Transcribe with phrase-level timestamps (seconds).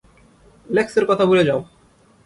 [0.67, 1.59] লেক্স এর কথা ভুলে যাও।